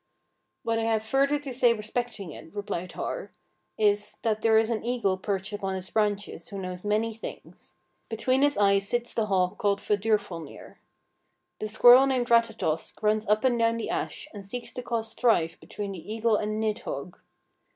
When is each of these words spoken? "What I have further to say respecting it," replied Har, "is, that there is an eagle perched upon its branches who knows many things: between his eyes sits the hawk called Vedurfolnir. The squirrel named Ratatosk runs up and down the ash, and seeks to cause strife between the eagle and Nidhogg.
"What 0.63 0.79
I 0.79 0.85
have 0.85 1.03
further 1.03 1.37
to 1.39 1.53
say 1.53 1.73
respecting 1.73 2.31
it," 2.31 2.55
replied 2.55 2.93
Har, 2.93 3.31
"is, 3.77 4.17
that 4.23 4.41
there 4.41 4.57
is 4.57 4.71
an 4.71 4.83
eagle 4.83 5.15
perched 5.15 5.53
upon 5.53 5.75
its 5.75 5.91
branches 5.91 6.47
who 6.47 6.57
knows 6.57 6.83
many 6.83 7.13
things: 7.13 7.75
between 8.09 8.41
his 8.41 8.57
eyes 8.57 8.87
sits 8.89 9.13
the 9.13 9.27
hawk 9.27 9.59
called 9.59 9.79
Vedurfolnir. 9.79 10.77
The 11.59 11.67
squirrel 11.69 12.07
named 12.07 12.31
Ratatosk 12.31 13.03
runs 13.03 13.27
up 13.29 13.43
and 13.43 13.59
down 13.59 13.77
the 13.77 13.91
ash, 13.91 14.27
and 14.33 14.43
seeks 14.43 14.73
to 14.73 14.81
cause 14.81 15.11
strife 15.11 15.59
between 15.59 15.91
the 15.91 16.11
eagle 16.13 16.35
and 16.35 16.59
Nidhogg. 16.59 17.19